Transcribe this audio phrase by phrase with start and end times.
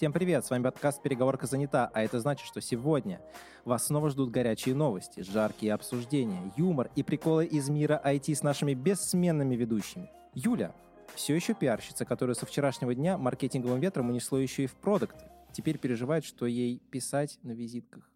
[0.00, 3.20] Всем привет, с вами подкаст «Переговорка занята», а это значит, что сегодня
[3.66, 8.72] вас снова ждут горячие новости, жаркие обсуждения, юмор и приколы из мира IT с нашими
[8.72, 10.10] бессменными ведущими.
[10.32, 10.74] Юля,
[11.14, 15.26] все еще пиарщица, которая со вчерашнего дня маркетинговым ветром унесло еще и в продукты.
[15.52, 18.10] Теперь переживает, что ей писать на визитках.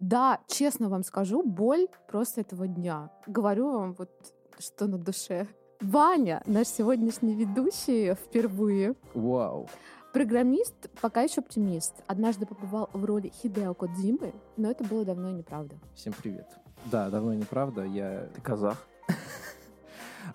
[0.00, 3.10] Да, честно вам скажу, боль просто этого дня.
[3.26, 4.10] Говорю вам вот,
[4.58, 5.48] что на душе.
[5.82, 8.94] Ваня, наш сегодняшний ведущий впервые.
[9.12, 9.68] Вау.
[10.14, 11.92] Программист, пока еще оптимист.
[12.06, 15.74] Однажды побывал в роли Хидео Кодзимы, но это было давно и неправда.
[15.96, 16.46] Всем привет.
[16.84, 17.82] Да, давно и неправда.
[17.82, 18.28] Я...
[18.32, 18.86] Ты казах?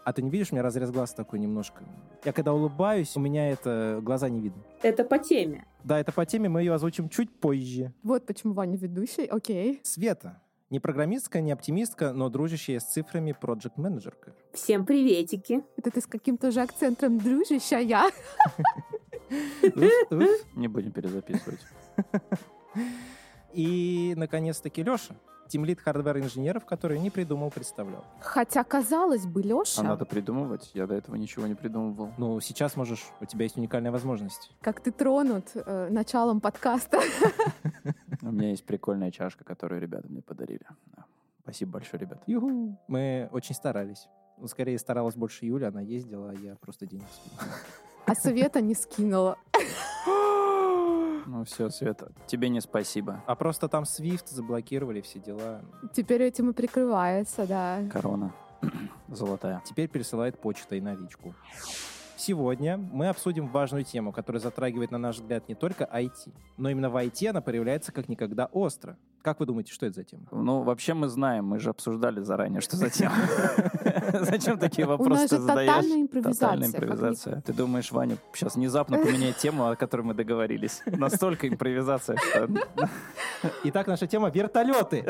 [0.03, 1.83] А ты не видишь, у меня разрез глаз такой немножко.
[2.23, 4.61] Я когда улыбаюсь, у меня это глаза не видно.
[4.83, 5.65] Это по теме.
[5.83, 7.93] Да, это по теме, мы ее озвучим чуть позже.
[8.03, 9.79] Вот почему Ваня ведущий, окей.
[9.83, 10.41] Света.
[10.69, 15.63] Не программистка, не оптимистка, но дружащая с цифрами проект менеджерка Всем приветики.
[15.77, 18.09] Это ты с каким-то же акцентом дружишь, а я?
[20.55, 21.59] Не будем перезаписывать.
[23.53, 25.15] И, наконец-таки, Леша.
[25.47, 28.05] Тимлит хардвер-инженеров, который не придумал, представлял.
[28.21, 30.69] Хотя, казалось бы, А Леша, надо придумывать?
[30.75, 32.11] Я до этого ничего не придумывал.
[32.19, 34.51] Ну, сейчас можешь, у тебя есть уникальная возможность.
[34.61, 36.99] как ты тронут э, началом подкаста.
[38.21, 40.67] У меня есть прикольная чашка, которую ребята мне подарили.
[40.95, 41.05] Да.
[41.41, 42.21] Спасибо большое, ребят.
[42.27, 42.77] Юху.
[42.87, 44.07] Мы очень старались.
[44.37, 47.53] Ну, скорее старалась больше Юля, она ездила, а я просто денег скинул.
[48.09, 49.37] А Света не скинула.
[51.31, 53.23] Ну все, Света, тебе не спасибо.
[53.27, 55.61] А просто там Свифт заблокировали все дела.
[55.93, 57.83] Теперь этим и прикрывается, да.
[57.93, 58.33] Корона
[59.07, 59.61] золотая.
[59.63, 61.35] Теперь пересылает почтой на личку.
[62.19, 66.89] Сегодня мы обсудим важную тему, которая затрагивает, на наш взгляд, не только IT, но именно
[66.89, 68.97] в IT она проявляется как никогда остро.
[69.21, 70.23] Как вы думаете, что это за тема?
[70.31, 73.15] Ну, вообще мы знаем, мы же обсуждали заранее, что за тема.
[74.21, 75.67] Зачем такие У нас вопросы же ты задаешь?
[75.73, 76.39] тотальная импровизация.
[76.39, 77.41] Тотальная импровизация.
[77.41, 80.81] Ты думаешь, Ваня сейчас внезапно поменяет тему, о которой мы договорились?
[80.87, 82.49] Настолько импровизация, что...
[83.63, 85.05] Итак, наша тема— вертолеты.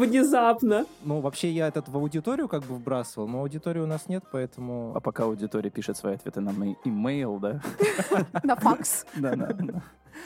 [0.00, 0.86] Внезапно.
[1.04, 4.92] Ну, вообще я этот в аудиторию как бы вбрасывал, но аудитории у нас нет, поэтому...
[4.94, 7.60] А пока аудитория пишет свои ответы на мой имейл, да?
[8.42, 9.04] На факс.
[9.14, 9.82] Да, да.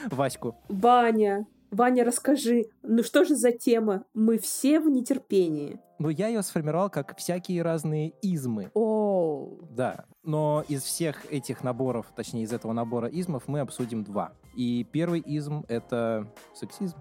[0.09, 0.55] Ваську.
[0.69, 4.05] Ваня, Ваня, расскажи, ну что же за тема?
[4.13, 5.77] Мы все в нетерпении.
[5.99, 8.71] Ну, я ее сформировал как всякие разные измы.
[8.73, 14.31] О, Да, но из всех этих наборов, точнее из этого набора измов, мы обсудим два.
[14.55, 16.97] И первый изм— это сексизм.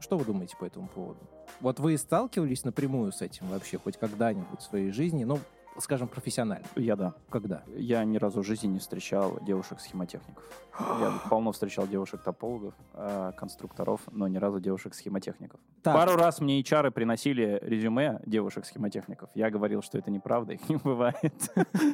[0.00, 1.20] Что вы думаете по этому поводу?
[1.60, 5.24] Вот вы сталкивались напрямую с этим вообще хоть когда-нибудь в своей жизни?
[5.24, 5.40] Ну,
[5.78, 6.66] скажем, профессионально.
[6.76, 7.14] Я да.
[7.30, 7.62] Когда?
[7.76, 10.44] Я ни разу в жизни не встречал девушек-схемотехников.
[10.78, 15.60] Я полно встречал девушек-топологов, э, конструкторов, но ни разу девушек-схемотехников.
[15.82, 15.94] Так.
[15.94, 19.30] Пару раз мне HR приносили резюме девушек-схемотехников.
[19.34, 21.34] Я говорил, что это неправда, их не бывает.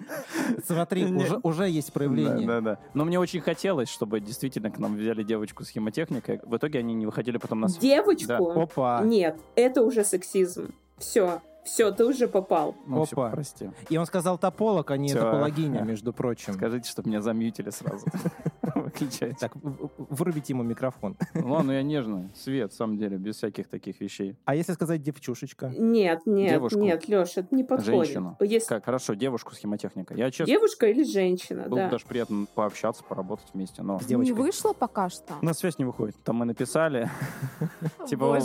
[0.65, 2.47] Смотри, уже, уже есть проявление.
[2.47, 2.79] Да, да, да.
[2.95, 6.41] Но мне очень хотелось, чтобы действительно к нам взяли девочку-схемотехника.
[6.45, 7.69] В итоге они не выходили потом на.
[7.69, 8.61] Девочку?
[8.61, 9.03] Опа.
[9.05, 10.75] Нет, это уже сексизм.
[10.99, 12.75] Все, все, ты уже попал.
[12.87, 13.31] Ну, Опа.
[13.31, 13.71] прости.
[13.89, 15.21] И он сказал тополог, а не Всё.
[15.21, 16.53] топологиня, между прочим.
[16.53, 18.07] Скажите, чтобы меня замьютили сразу.
[18.95, 19.37] Выключайте.
[19.41, 21.17] Так, вырубите ему микрофон.
[21.35, 22.31] Ладно, я нежный.
[22.35, 24.37] Свет, в самом деле, без всяких таких вещей.
[24.45, 25.73] А если сказать девчушечка?
[25.77, 26.79] Нет, нет, Девушку.
[26.79, 28.07] нет, Леша, это не подходит.
[28.07, 28.37] Женщину.
[28.41, 30.15] Если Как, хорошо, девушку схемотехника.
[30.15, 31.85] Я честно, девушка или женщина, было да.
[31.87, 34.37] бы даже приятно пообщаться, поработать вместе, но С не девочкой.
[34.37, 35.35] вышло пока что.
[35.43, 36.17] на связь не выходит.
[36.23, 37.11] Там мы написали,
[38.09, 38.39] типа,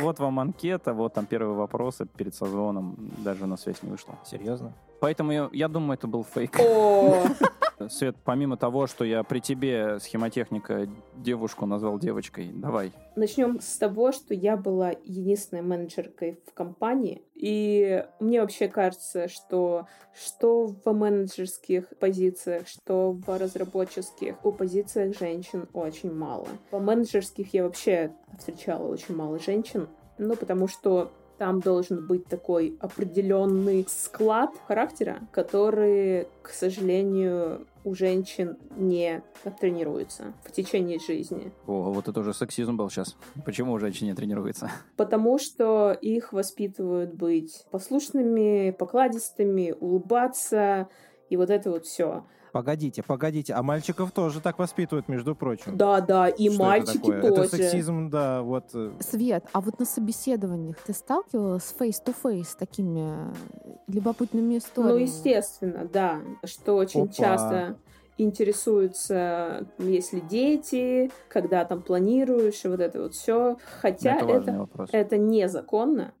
[0.00, 4.16] вот вам анкета, вот там первые вопросы перед созвоном, даже на связь не вышло.
[4.24, 4.72] Серьезно?
[5.00, 6.58] Поэтому я, я думаю, это был фейк.
[7.90, 12.92] Свет, помимо того, что я при тебе схемотехника девушку назвал девочкой, давай.
[13.16, 19.86] Начнем с того, что я была единственной менеджеркой в компании, и мне вообще кажется, что
[20.14, 26.48] что в менеджерских позициях, что в разработческих, у позициях женщин очень мало.
[26.70, 32.76] По менеджерских я вообще встречала очень мало женщин, ну, потому что там должен быть такой
[32.80, 39.22] определенный склад характера, который, к сожалению, у женщин не
[39.60, 41.52] тренируется в течение жизни.
[41.66, 43.16] О, вот это уже сексизм был сейчас.
[43.44, 44.70] Почему у женщин не тренируется?
[44.96, 50.88] Потому что их воспитывают быть послушными, покладистыми, улыбаться
[51.28, 52.24] и вот это вот все.
[52.52, 55.76] Погодите, погодите, а мальчиков тоже так воспитывают, между прочим.
[55.76, 57.20] Да, да, и Что это мальчики такое?
[57.20, 57.42] тоже.
[57.42, 58.64] Это сексизм, да, вот.
[58.72, 64.92] э, Свет, а вот на собеседованиях ты сталкивалась с face-to-face с такими э, любопытными историями?
[64.92, 67.12] Ну, естественно, да, что очень Опа.
[67.12, 67.76] часто
[68.18, 73.58] интересуются, если дети, когда там планируешь, и вот это вот все.
[73.82, 74.88] Хотя это важный это, вопрос.
[74.92, 76.14] это незаконно.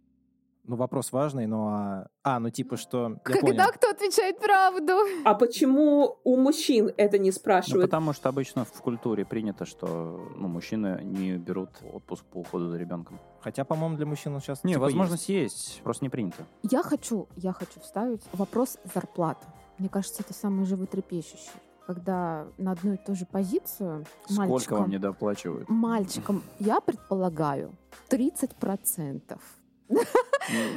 [0.68, 1.68] Ну, вопрос важный, но...
[1.68, 3.08] А, а, ну типа что...
[3.10, 3.64] Я Когда понял.
[3.74, 4.92] кто отвечает правду?
[5.24, 7.88] А почему у мужчин это не Ну, спрашивают?
[7.88, 9.86] потому что обычно в культуре принято, что
[10.36, 13.18] ну, мужчины не берут отпуск по уходу за ребенком.
[13.40, 15.80] Хотя, по-моему, для мужчин он сейчас Не, типа, возможность есть.
[15.84, 16.44] просто не принято.
[16.62, 19.46] Я хочу, я хочу вставить вопрос зарплаты.
[19.78, 21.50] Мне кажется, это самый животрепещущий.
[21.86, 25.68] Когда на одну и ту же позицию Сколько мальчикам, вам недоплачивают?
[25.68, 27.70] мальчикам, я предполагаю,
[28.10, 29.38] 30%.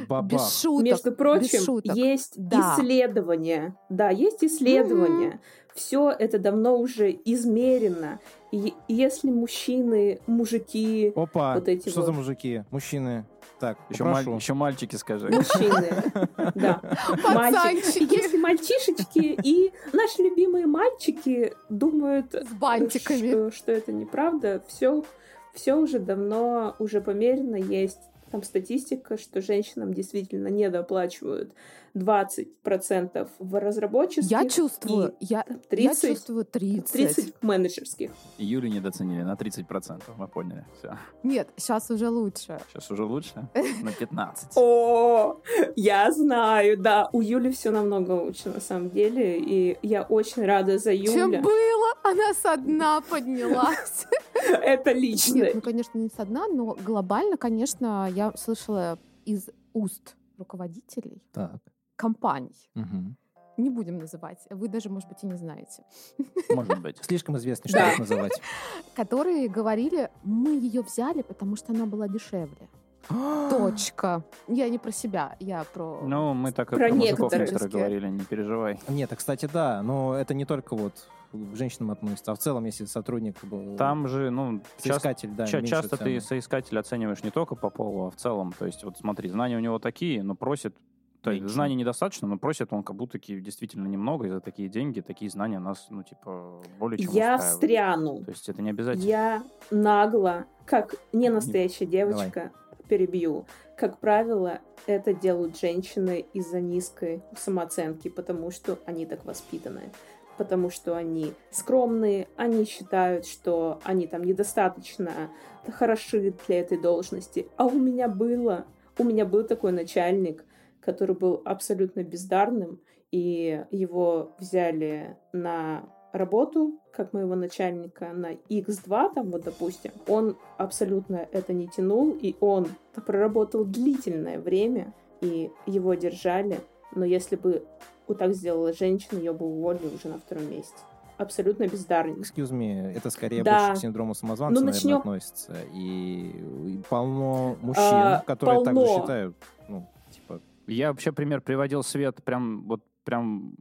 [0.08, 0.30] Бабах.
[0.32, 0.84] Без шуток.
[0.84, 1.96] Между прочим, без шуток.
[1.96, 2.74] есть Да.
[2.78, 3.76] исследования.
[3.88, 5.40] Да, есть исследования.
[5.74, 8.18] Все это давно уже измерено.
[8.50, 12.06] И если мужчины, мужики, Опа, Вот эти что вот.
[12.06, 12.64] за мужики?
[12.72, 13.24] Мужчины.
[13.60, 15.28] Так, Еще, маль- еще мальчики скажи.
[15.28, 15.88] мужчины,
[16.54, 17.22] да, мальчики.
[17.22, 23.28] Пацанчики Если мальчишечки и наши любимые мальчики думают, с бантиками.
[23.30, 25.04] что, что это неправда, все,
[25.52, 28.00] все уже давно уже померено есть.
[28.30, 31.52] Там статистика, что женщинам действительно недоплачивают
[31.96, 36.92] 20% в разработческих Я чувствую, и я, я 30, чувствую 30.
[36.92, 38.12] 30 в менеджерских.
[38.38, 40.02] Юлю недооценили на 30%.
[40.16, 40.64] Мы поняли.
[40.78, 40.96] Все.
[41.24, 42.60] Нет, сейчас уже лучше.
[42.68, 43.48] Сейчас уже лучше.
[43.82, 44.52] На 15.
[44.56, 45.40] О,
[45.76, 50.78] я знаю, да, у Юли все намного лучше на самом деле, и я очень рада
[50.78, 51.40] за Чем Юля.
[51.40, 51.92] было?
[52.04, 54.06] Она со дна поднялась.
[54.62, 55.34] Это лично.
[55.34, 61.60] Нет, ну, конечно, не со дна, но глобально, конечно, я слышала из уст руководителей Так.
[61.96, 62.70] компаний.
[62.74, 63.16] мгм.
[63.56, 64.38] Не будем называть.
[64.48, 65.82] Вы даже, может быть, и не знаете.
[66.54, 66.96] Может быть.
[67.04, 67.92] Слишком известный, чтобы Да.
[67.92, 68.32] их называть.
[68.96, 72.68] Которые говорили, мы ее взяли, потому что она была дешевле.
[73.50, 74.22] Точка.
[74.48, 76.00] Я не про себя, я про...
[76.04, 78.78] Ну, мы так и Про про мужиков некоторых говорили, не переживай.
[78.88, 80.92] Нет, а, кстати, да, но это не только вот
[81.32, 85.46] к женщинам относится, а в целом, если сотрудник был Там же, ну, часто, соискатель, да,
[85.46, 88.52] ча- часто ты соискатель оцениваешь не только по полу, а в целом.
[88.58, 90.74] То есть, вот смотри, знания у него такие, но просит...
[91.22, 95.00] То есть, знаний недостаточно, но просит он как будто действительно немного, и за такие деньги
[95.02, 97.52] такие знания нас, ну, типа, более чем Я устраивают.
[97.52, 98.24] встряну.
[98.24, 99.06] То есть, это не обязательно.
[99.06, 102.50] Я нагло, как не настоящая девочка,
[102.90, 103.46] перебью.
[103.76, 109.92] Как правило, это делают женщины из-за низкой самооценки, потому что они так воспитаны.
[110.36, 115.30] Потому что они скромные, они считают, что они там недостаточно
[115.68, 117.46] хороши для этой должности.
[117.56, 118.64] А у меня было,
[118.98, 120.44] у меня был такой начальник,
[120.80, 122.80] который был абсолютно бездарным,
[123.12, 131.26] и его взяли на работу, как моего начальника, на X2, там вот, допустим, он абсолютно
[131.32, 132.66] это не тянул, и он
[133.06, 136.60] проработал длительное время, и его держали,
[136.94, 137.64] но если бы
[138.08, 140.74] вот так сделала женщина, ее бы уволили уже на втором месте.
[141.18, 142.16] Абсолютно бездарник.
[142.18, 143.58] Excuse me, это скорее Да.
[143.68, 144.96] больше к синдрому самозванца, Ну, наверное, начнем.
[144.98, 145.54] относится.
[145.74, 146.30] И,
[146.66, 149.00] и полно мужчин, А, которые так же полно.
[149.02, 149.36] считают.
[149.68, 153.52] Ну, типа, Я вообще пример приводил Свет прям вот прям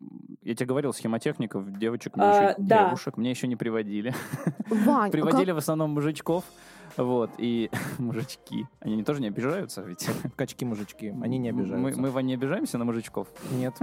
[0.50, 2.86] я тебе говорил, схемотехников, девочек, А, еще, да.
[2.86, 4.16] девушек мне еще не приводили.
[4.69, 6.44] Вань, Приводили в основном мужичков,
[6.98, 7.69] вот, и
[8.00, 8.66] мужички.
[8.80, 10.07] Они не- тоже не обижаются ведь?
[10.36, 12.01] качки-мужички, они не Мы, обижаются.
[12.01, 13.28] мы Вань, не обижаемся на мужичков?
[13.51, 13.75] Нет,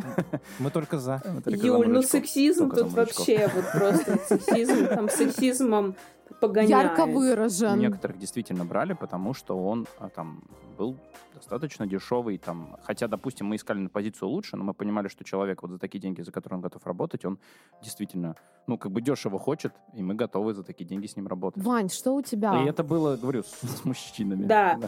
[0.58, 1.22] мы только за.
[1.24, 2.10] Мы только за Юль, ну мужичков.
[2.10, 5.94] сексизм Только за тут вообще вот просто сексизм, там сексизмом
[6.40, 6.70] погоняет.
[6.70, 7.78] ярко выражен.
[7.78, 10.42] Некоторых действительно брали, потому что он а, там
[10.76, 10.96] был
[11.34, 12.38] достаточно дешевый.
[12.38, 15.78] Там, хотя, допустим, мы искали на позицию лучше, но мы понимали, что человек вот за
[15.78, 17.38] такие деньги, за которые он готов работать, он
[17.82, 18.36] действительно,
[18.66, 21.62] ну, как бы дешево хочет, и мы готовы за такие деньги с ним работать.
[21.62, 22.62] Вань, что у тебя?
[22.62, 24.44] И это было, говорю, с, с мужчинами.
[24.44, 24.78] Да.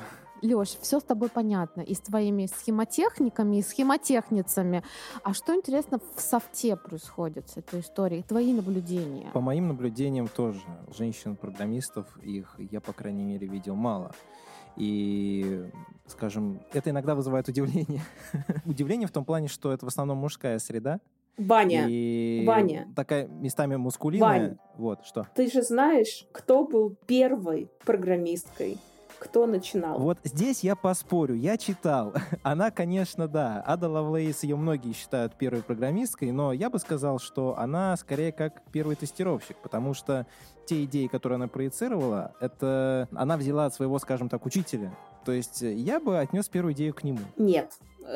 [0.42, 1.80] Леш, все с тобой понятно.
[1.80, 4.83] И с твоими схемотехниками, и схемотехницами.
[5.23, 8.23] А что интересно в софте происходит с этой историей?
[8.23, 9.30] Твои наблюдения.
[9.33, 10.61] По моим наблюдениям тоже,
[10.97, 14.12] женщин-программистов, их я, по крайней мере, видел мало.
[14.76, 15.68] И,
[16.07, 18.02] скажем, это иногда вызывает удивление.
[18.64, 21.00] удивление в том плане, что это в основном мужская среда.
[21.37, 22.88] Ваня, И Ваня.
[22.97, 24.28] такая местами мускулинная.
[24.28, 24.59] Вань.
[24.76, 25.26] Вот, что.
[25.35, 28.78] ты же знаешь, кто был первой программисткой?
[29.18, 29.98] Кто начинал?
[29.98, 32.12] Вот здесь я поспорю, я читал.
[32.42, 33.62] Она, конечно, да.
[33.66, 38.62] Ада Лавлейс, ее многие считают первой программисткой, но я бы сказал, что она скорее как
[38.72, 40.26] первый тестировщик, потому что
[40.66, 44.94] те идеи, которые она проецировала, это она взяла от своего, скажем так, учителя.
[45.25, 47.20] То есть я бы отнес первую идею к нему.
[47.37, 47.72] Нет,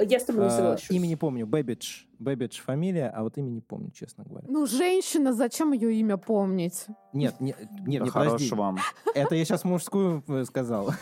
[0.08, 0.90] я с тобой не А, соглашусь.
[0.90, 2.04] имя не помню, Бэбидж.
[2.18, 4.46] Бэбидж фамилия, а вот имя не помню, честно говоря.
[4.48, 6.86] Ну, женщина, зачем ее имя помнить?
[7.12, 8.54] Нет, не, нет, Да не хорош подожди.
[8.54, 8.78] вам,
[9.14, 10.92] Это я сейчас мужскую э, сказал.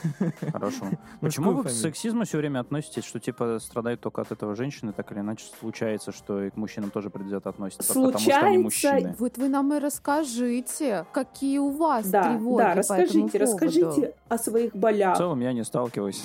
[0.51, 0.87] хорошо.
[1.21, 5.13] Почему вы к сексизму все время относитесь, что типа страдают только от этого женщины, так
[5.13, 9.17] или иначе случается, что и к мужчинам тоже предвзято относятся, потому что они Случается, мужчины.
[9.19, 13.67] Вот вы нам и расскажите, какие у вас Да, тревоги да, по расскажите, этому поводу.
[13.67, 15.19] расскажите о своих В болях.
[15.19, 16.23] целом я не сталкиваюсь.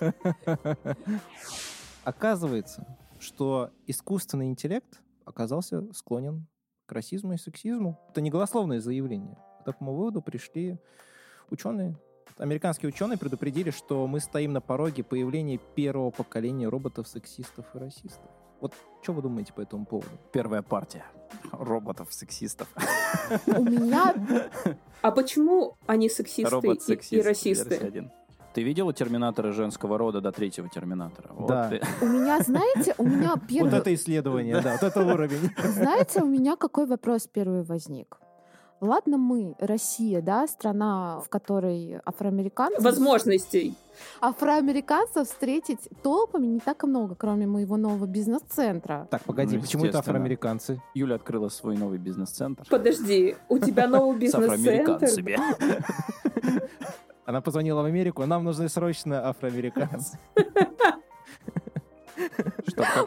[2.04, 2.86] Оказывается,
[3.18, 6.46] что искусственный интеллект оказался склонен
[6.86, 7.98] к расизму и сексизму.
[8.10, 9.38] Это не голословное заявление.
[9.62, 10.78] К такому выводу пришли
[11.50, 11.98] ученые.
[12.36, 18.30] Американские ученые предупредили, что мы стоим на пороге появления первого поколения роботов-сексистов и расистов.
[18.60, 20.10] Вот что вы думаете по этому поводу?
[20.32, 21.04] Первая партия
[21.52, 22.68] роботов-сексистов.
[23.46, 24.14] У меня...
[25.00, 26.66] А почему они сексисты
[27.10, 28.10] и, расисты?
[28.54, 31.30] Ты видела терминатора женского рода до третьего терминатора?
[31.34, 31.68] Вот Да.
[31.70, 33.72] ты- У меня, знаете, у меня Вот первый...
[33.78, 35.50] это исследование, да, вот это уровень.
[35.64, 38.16] Знаете, у меня какой вопрос первый возник?
[38.80, 42.82] Ладно мы, Россия, да, страна, в которой афроамериканцев...
[42.84, 43.74] Возможностей.
[44.20, 49.08] Афроамериканцев встретить толпами не так и много, кроме моего нового бизнес-центра.
[49.10, 50.80] Так, погоди, Ну, почему это афроамериканцы?
[50.94, 52.64] Юля открыла свой новый бизнес-центр.
[52.68, 54.92] Подожди, у тебя новый С бизнес-центр?
[54.92, 55.38] афроамериканцами.
[57.26, 60.18] Она позвонила в Америку, нам нужны срочно афроамериканцы.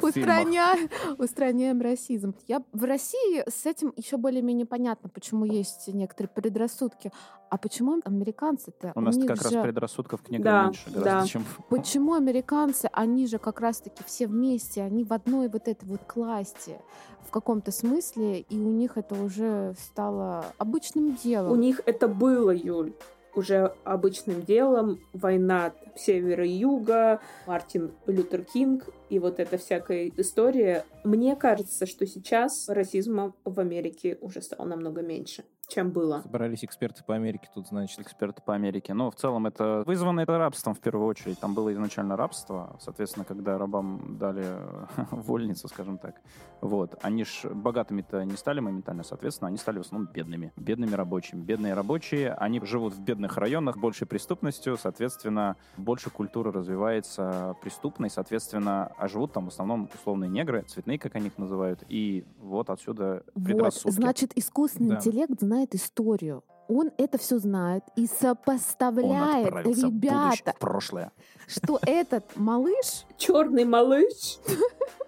[0.01, 2.35] Устраняем, устраняем расизм.
[2.47, 7.11] Я в России с этим еще более-менее понятно, почему есть некоторые предрассудки.
[7.49, 8.91] А почему американцы-то?
[8.95, 10.99] У нас как раз предрассудков к неграм Да, меньше да.
[10.99, 11.45] гораздо, чем...
[11.69, 16.81] Почему американцы, они же как раз-таки все вместе, они в одной вот этой вот классе
[17.25, 21.51] в каком-то смысле, и у них это уже стало обычным делом.
[21.51, 22.93] У них это было, Юль,
[23.35, 24.99] уже обычным делом.
[25.13, 30.85] Война севера и юга, Мартин Лютер Кинг и вот эта всякая история.
[31.03, 36.21] Мне кажется, что сейчас расизма в Америке уже стало намного меньше, чем было.
[36.21, 37.99] Собрались эксперты по Америке тут, значит.
[37.99, 38.93] эксперты по Америке.
[38.93, 41.39] Но в целом это вызвано это рабством в первую очередь.
[41.39, 42.77] Там было изначально рабство.
[42.79, 44.45] Соответственно, когда рабам дали
[45.11, 46.15] вольницу, скажем так,
[46.61, 50.53] вот, они ж богатыми-то не стали моментально, соответственно, они стали в основном бедными.
[50.55, 51.41] Бедными рабочими.
[51.41, 58.91] Бедные рабочие, они живут в бедных районах, большей преступностью, соответственно, больше культура развивается преступной, соответственно,
[58.97, 63.23] а живут там в основном условные негры, цветные, как они их называют, и вот отсюда
[63.35, 63.95] Вот, предрассудки.
[63.95, 64.95] значит, искусственный Да.
[64.95, 66.43] интеллект знает историю.
[66.67, 71.11] Он это все знает и Он сопоставляет, будущее, ребята, в прошлое.
[71.47, 74.39] что этот малыш Черный малыш.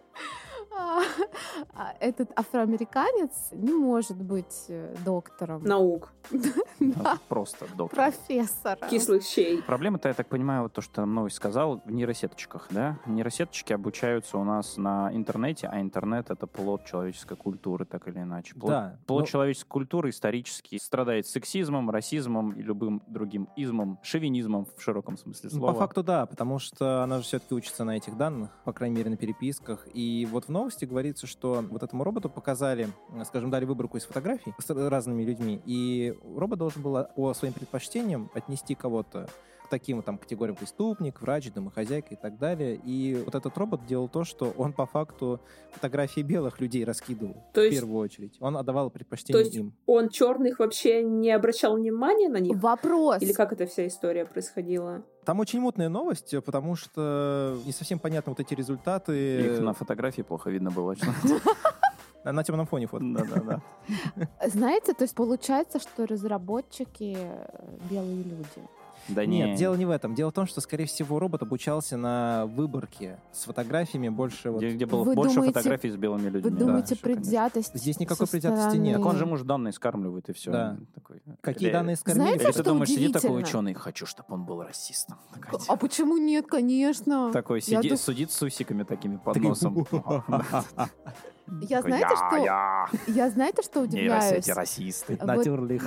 [0.80, 1.02] А,
[1.74, 6.14] а этот афроамериканец не может быть э, доктором, Наук.
[7.28, 8.12] Просто доктор.
[8.12, 8.90] профессором.
[8.90, 9.62] Кислых щей.
[9.62, 12.98] Проблема-то, я так понимаю, вот то, что Новый сказал, в нейросеточках, да?
[13.06, 18.54] Нейросеточки обучаются у нас на интернете, а интернет— это плод человеческой культуры, так или иначе.
[18.56, 24.66] Плод, Да, плод ну- человеческой культуры исторически страдает сексизмом, расизмом и любым другим измом, шовинизмом
[24.78, 25.74] в широком смысле Ну, слова.
[25.74, 29.10] По факту да, потому что она же все-таки учится на этих данных, по крайней мере
[29.10, 29.86] на переписках.
[29.94, 30.86] И вот в новости.
[30.86, 35.62] Говорится, что вот этому роботу показали, э, скажем, дали выборку из фотографий с разными людьми,
[35.66, 39.28] и робот должен был по своим предпочтениям отнести кого-то
[39.70, 42.76] таким там категориям преступник, врач, домохозяйка и так далее.
[42.84, 45.40] И вот этот робот делал то, что он по факту
[45.72, 48.38] фотографии белых людей раскидывал То в есть- первую очередь.
[48.40, 49.74] Он отдавал предпочтение есть им.
[49.86, 52.58] Он черных вообще не обращал внимания на них?
[52.62, 53.22] Вопрос.
[53.22, 55.04] Или как эта вся история происходила?
[55.26, 59.42] Там очень мутная новость, потому что не совсем понятны вот эти результаты.
[59.56, 60.96] Их на фотографии плохо видно было.
[62.24, 63.06] На, темном фоне фото.
[63.06, 63.62] Да-да-да.
[64.48, 68.68] Знаете, то есть получается, что разработчики э, белые люди.
[69.10, 70.13] Да Нет, не, дело не в этом.
[70.16, 74.51] Дело в том, что, скорее всего, робот обучался на выборке с фотографиями больше.
[74.51, 74.60] Вот...
[74.62, 76.42] где, где было Вы больше думаете- фотографий с белыми людьми.
[76.42, 77.04] Вы да, думаете, конечно.
[77.10, 77.72] предвзятость?
[77.74, 78.92] Здесь никакой предвзятости нет.
[78.92, 80.51] стороны- Так он же может данные скармливает, и все.
[80.51, 80.78] Да.
[80.94, 82.24] Такой, Какие Или- данные скормили?
[82.24, 83.60] Знаете, Или что ты думаешь, сидит такой удивительно?
[83.60, 85.18] ученый, хочу, чтобы он был расистом.
[85.34, 87.32] Такая А почему нет, конечно?
[87.32, 89.86] Такой сидит, ду- судит с усиками такими под носом.
[91.62, 94.24] Я знаете, что я, я знаете, что удивляюсь?
[94.32, 95.18] нейросети расисты.
[95.20, 95.84] Вот- Натюрлих.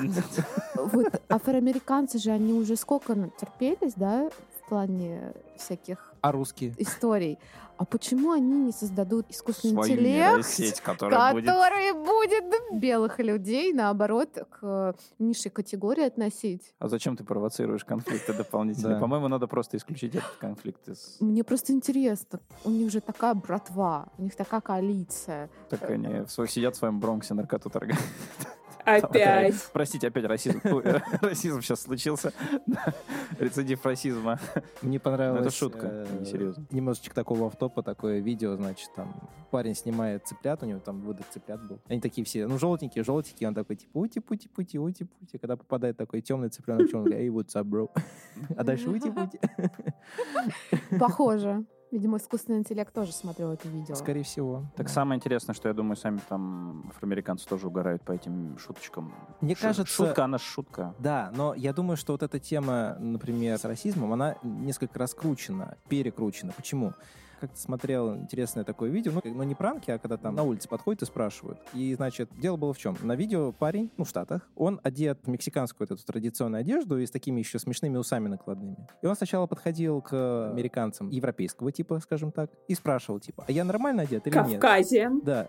[0.77, 4.31] Вот афроамериканцы же, они уже сколько терпелись, да,
[4.65, 6.75] в плане всяких А русские?
[6.79, 7.39] историй.
[7.79, 11.47] А почему они не создадут искусственный Свою интеллект, нейросеть, которая будет...
[11.47, 16.75] который будет белых людей, наоборот, к низшей категории относить?
[16.79, 19.01] А зачем ты провоцируешь конфликты дополнительно?
[19.01, 21.17] По-моему, надо просто исключить этот конфликт из...
[21.19, 22.39] Мне просто интересно.
[22.65, 25.51] У них же такая братва, у них такая коалиция.
[25.69, 27.99] Так они сидят в своем Бронксе наркоту торгают.
[28.85, 29.55] Опять.
[29.73, 30.61] Простите, опять расизм.
[30.65, 30.83] Ой,
[31.21, 32.33] Расизм сейчас случился.
[33.39, 34.39] Рецидив расизма.
[34.83, 35.47] Мне понравилось...
[35.47, 36.67] Это шутка, э, несерьезно.
[36.71, 39.15] Немножечко такого автопа, такое видео, значит, там
[39.51, 41.79] парень снимает цыплят, у него там выдох цыплят был.
[41.89, 45.39] Они такие все, ну, желтенькие, желтенькие, он такой, типа, ути-пути-пути, ути-пути.
[45.39, 47.91] Когда попадает такой темный цыпленок, он говорит, эй, what's up, bro?
[48.57, 49.39] А дальше ути-пути.
[50.99, 51.65] Похоже.
[51.93, 53.95] Видимо, искусственный интеллект тоже смотрел это видео.
[53.95, 54.65] Скорее всего.
[54.77, 54.93] Так да.
[54.93, 59.13] самое интересное, что я думаю, сами там афроамериканцы тоже угорают по этим шуточкам.
[59.43, 60.95] Мне Шу- кажется- Шутка, она шутка.
[60.99, 66.53] Да, но я думаю, что вот эта тема, например, с расизмом, она несколько раскручена, перекручена.
[66.57, 66.95] Почему?
[67.43, 71.03] Как-то смотрел интересное такое видео, ну, ну, не пранки, а когда там на улице подходят
[71.03, 71.59] и спрашивают.
[71.75, 72.97] И, значит, дело было в чем?
[73.03, 77.11] На видео парень, ну, в Штатах, он одет в мексиканскую эту традиционную одежду и с
[77.11, 78.77] такими еще смешными усами накладными.
[79.03, 83.65] И он сначала подходил к американцам европейского типа, скажем так, и спрашивал, типа, а я
[83.65, 84.61] нормально одет или нет?
[84.61, 85.21] Кавказиан.
[85.25, 85.49] Да.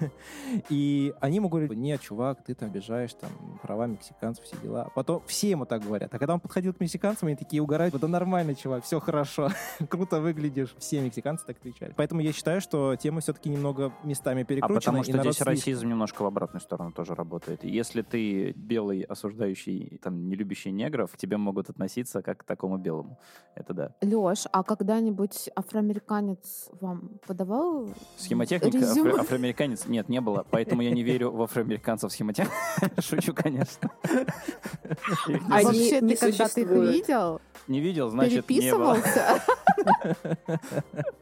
[0.70, 4.90] И они ему говорят, нет, чувак, ты там обижаешь там права мексиканцев, все дела.
[4.94, 6.12] Потом все ему так говорят.
[6.14, 9.48] А когда он подходил к мексиканцам, они такие угорают, да нормально, чувак, все хорошо,
[9.88, 10.74] круто выглядишь.
[10.78, 11.94] Все мексиканцы так отвечали.
[11.96, 14.80] Поэтому я считаю, что тема все-таки немного местами А перекручена.
[14.80, 17.64] потому и что здесь слишком- расизм немножко в обратную сторону тоже работает.
[17.64, 22.76] Если ты белый, осуждающий, там, не любящий негров, к тебе могут относиться как к такому
[22.76, 23.18] белому.
[23.54, 23.94] Это да.
[24.02, 29.86] Леш, а когда-нибудь афроамериканец вам подавал Схемотехник афро- афроамериканец?
[29.86, 30.44] Нет, не было.
[30.50, 32.48] Поэтому я не верю в афроамериканцев схемотех.
[32.98, 33.53] Шучу, конечно.
[33.54, 39.42] Не Они Вообще, ты когда ты их видел, Не видел, значит, переписывался?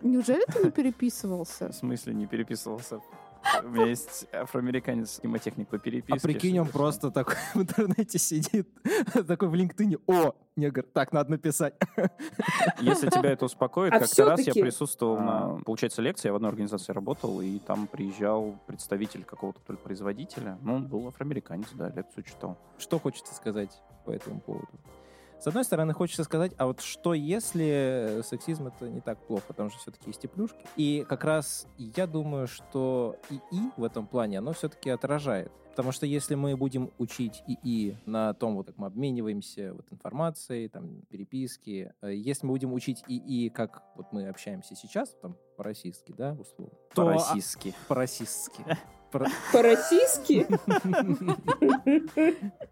[0.00, 1.68] Неужели ты не переписывался?
[1.68, 3.00] В смысле не переписывался?
[3.64, 6.14] У меня есть афроамериканец схемотехник по переписке.
[6.14, 8.68] А прикинь, он просто такой в интернете сидит,
[9.26, 11.74] такой в LinkedIn, о, негр, так, надо написать.
[12.80, 16.50] Если тебя это успокоит, А как-то раз я присутствовал на, получается, лекции, я в одной
[16.50, 21.88] организации работал, и там приезжал представитель какого-то то ли производителя, ну, он был афроамериканец, да,
[21.90, 22.58] лекцию читал.
[22.78, 24.68] Что хочется сказать по этому поводу?
[25.42, 29.72] С одной стороны, хочется сказать, а вот что если сексизм это не так плохо, там
[29.72, 30.64] же все-таки есть и плюшки.
[30.76, 35.50] И как раз я думаю, что ИИ в этом плане, оно все-таки отражает.
[35.70, 40.68] Потому что если мы будем учить ИИ на том, вот как мы обмениваемся вот информацией,
[40.68, 46.14] там, переписки, э, если мы будем учить ИИ, как вот мы общаемся сейчас, там, по-российски,
[46.16, 47.74] да, условно, то- По-российски.
[47.88, 48.64] по-российски.
[49.52, 50.46] По-российски?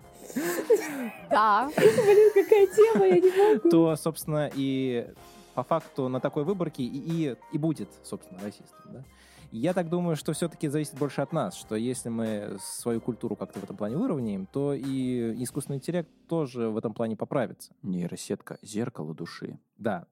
[1.30, 1.70] Да.
[1.76, 3.68] Блин, какая тема, я не могу.
[3.70, 5.08] то, собственно, и
[5.54, 8.92] по факту на такой выборке и, и, и будет, собственно, расистом.
[8.92, 9.04] Да?
[9.52, 13.58] Я так думаю, что все-таки зависит больше от нас, что если мы свою культуру как-то
[13.58, 17.72] в этом плане выровняем, то и искусственный интеллект тоже в этом плане поправится.
[17.82, 19.58] Нейросетка— зеркало души.
[19.76, 20.06] Да.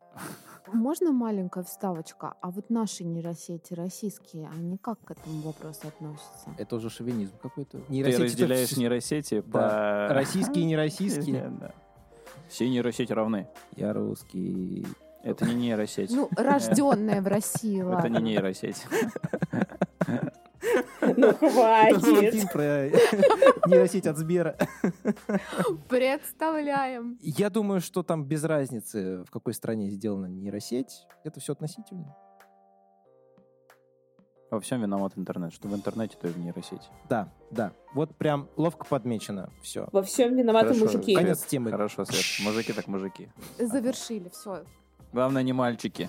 [0.73, 2.35] Можно маленькая вставочка?
[2.41, 6.51] А вот наши нейросети российские, они как к этому вопросу относятся?
[6.59, 7.79] Это уже шовинизм какой-то.
[7.79, 10.07] Ты Нейросети-то разделяешь все- нейросети Да.
[10.09, 10.15] по...
[10.15, 11.51] Российские и нероссийские.
[11.61, 11.73] Да.
[12.49, 13.49] Все нейросети равны.
[13.77, 14.87] Я русский.
[15.23, 16.11] Это не нейросеть.
[16.11, 18.85] Ну, рожденная в России, Это не нейросеть.
[21.17, 22.33] Ну, хватит.
[22.33, 22.89] фильм про
[23.67, 24.57] нейросеть от Сбера.
[25.89, 27.19] Представляем.
[27.21, 31.07] Я думаю, что там без разницы, в какой стране сделана нейросеть.
[31.25, 32.15] Это все относительно.
[34.51, 35.53] Во всем виноват интернет.
[35.53, 36.89] Что в интернете, то и в нейросети.
[37.09, 37.73] Да, да.
[37.93, 39.51] Вот прям ловко подмечено.
[39.63, 39.89] Все.
[39.93, 41.15] Во всем виноваты Хорошо, мужики.
[41.15, 41.71] Конец темы.
[41.71, 42.47] Хорошо, Свет.
[42.47, 43.29] Мужики так мужики.
[43.59, 44.65] Завершили, все.
[45.13, 46.09] Главное, не мальчики.